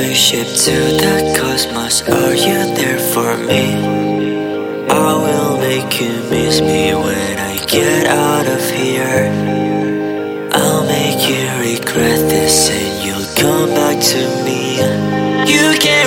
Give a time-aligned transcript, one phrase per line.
[0.00, 2.00] spaceship to the cosmos.
[2.08, 3.64] Are you there for me?
[4.88, 9.28] I will make you miss me when I get out of here.
[10.52, 14.60] I'll make you regret this and you'll come back to me.
[15.52, 15.99] You can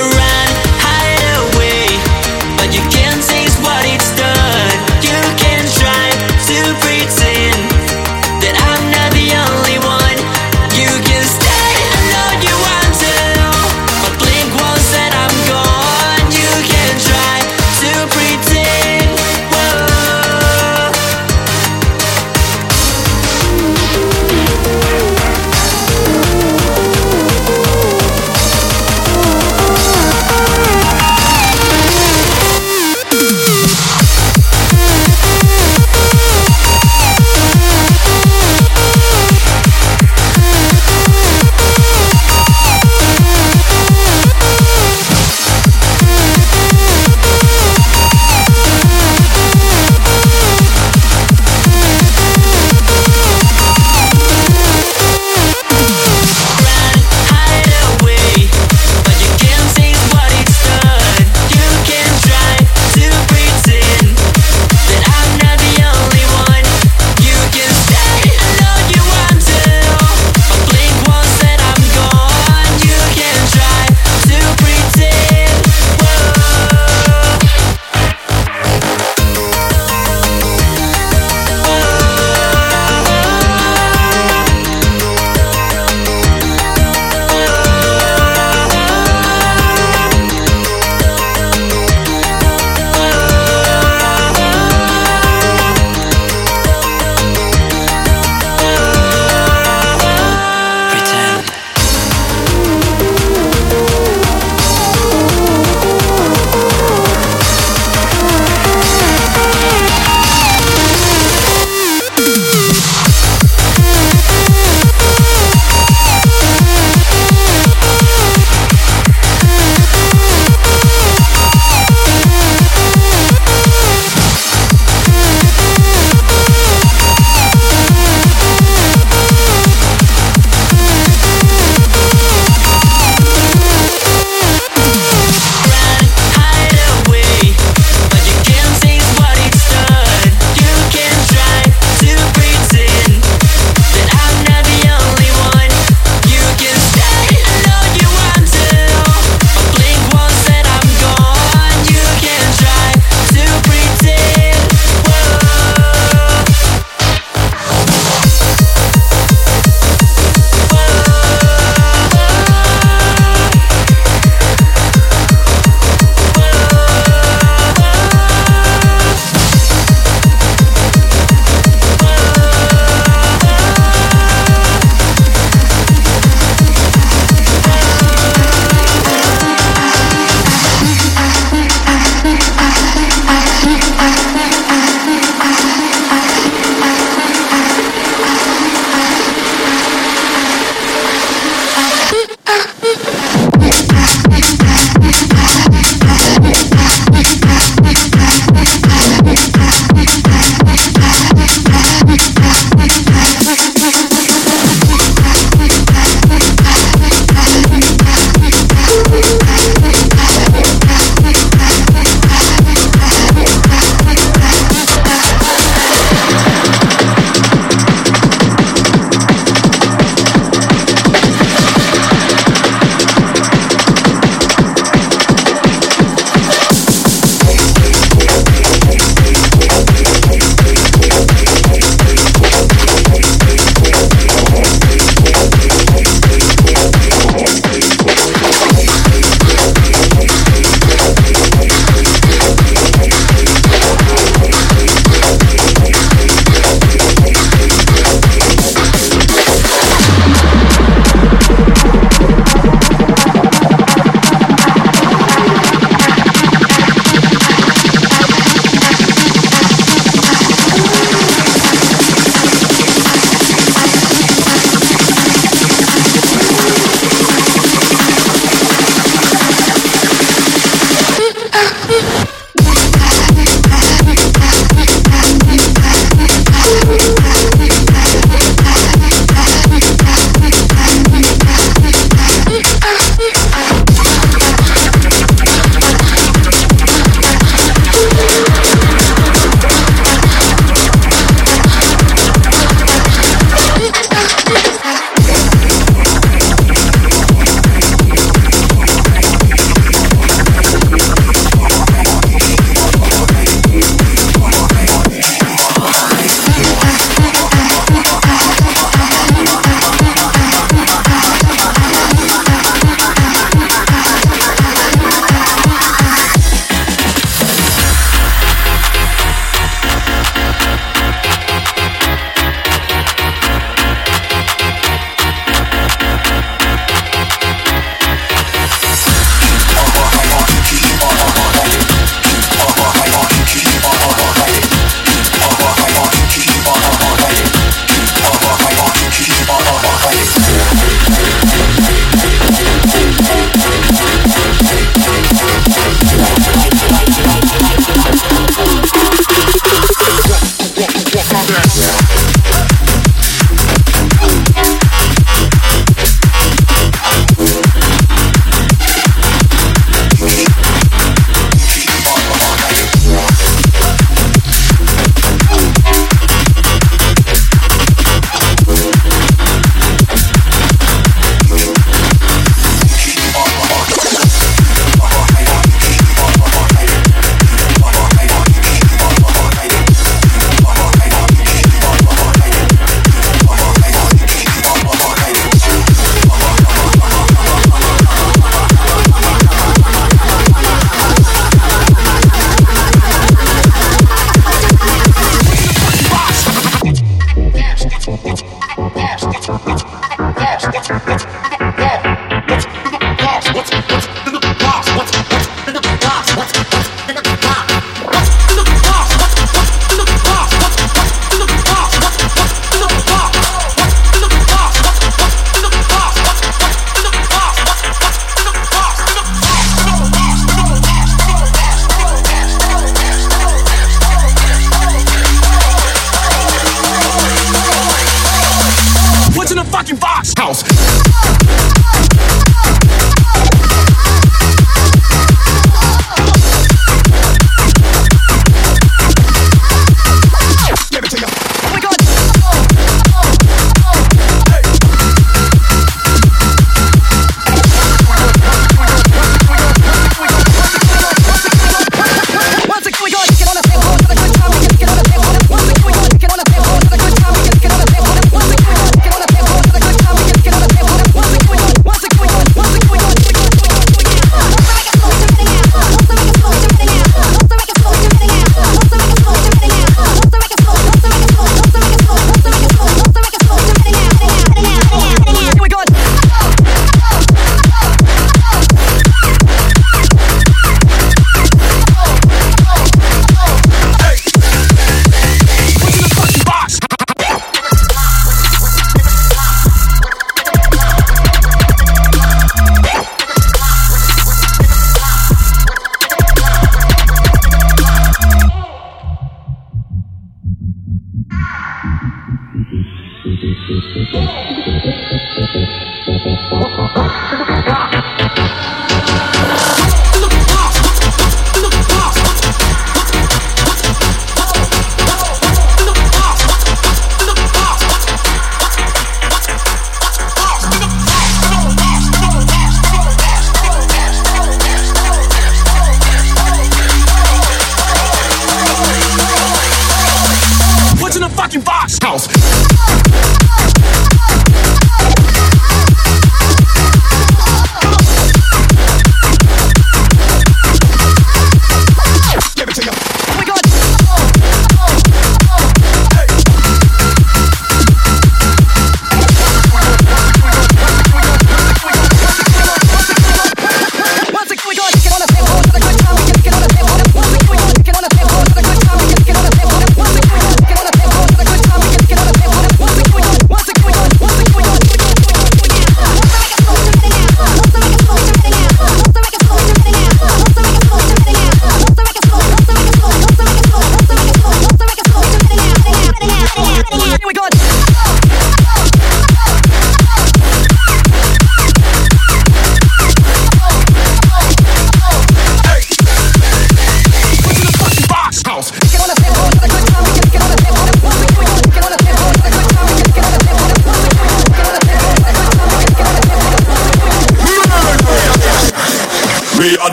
[507.30, 507.90] 这是苦瓜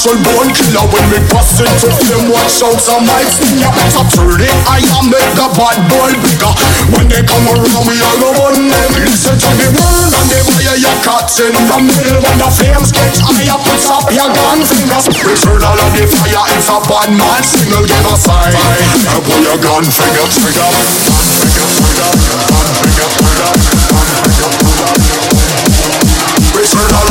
[0.00, 3.60] natural born killer when me pass it to them watch out some mics me
[3.92, 6.54] So turn it I am make the bad boy bigger.
[6.96, 8.90] When they come around we all on them.
[8.96, 12.16] Listen to the word and they fire your cats in the middle.
[12.16, 16.48] When the flames get higher put up your gun fingers Return all of the fire
[16.56, 18.56] it's a bad man single give a sign.
[19.04, 20.64] Now pull your Gun finger trigger.
[20.64, 22.59] Gun finger trigger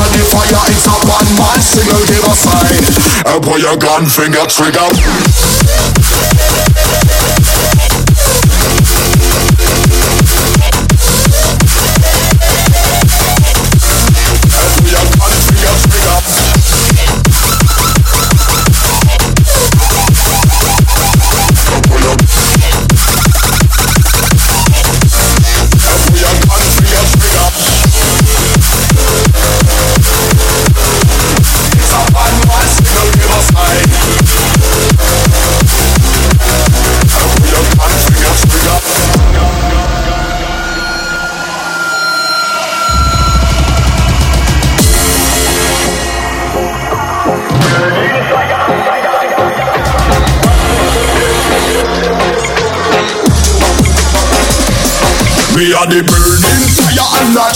[0.09, 2.83] The fire, it's a one man single give a sign
[3.29, 5.48] And pull your gun finger trigger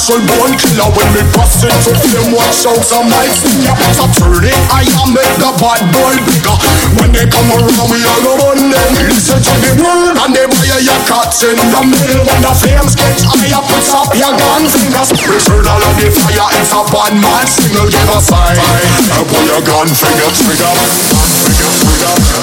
[0.03, 3.73] natural born killer When me bust into flame watch out some might sting ya.
[3.95, 6.57] So turn it I am make the bad boy bigger.
[6.99, 8.91] When they come around we all go on them.
[9.07, 12.23] Listen to the word and they buy your cuts in the middle.
[12.27, 16.07] When the flames get higher put up your gun fingers We turn all of the
[16.11, 20.73] fire it's a bad man signal give a sign And put your gun finger trigger.
[21.15, 22.42] Gun finger trigger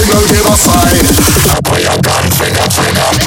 [0.00, 3.19] single give a sign Put your gun finger, finger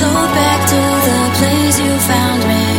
[0.00, 2.69] float back to the place you found me.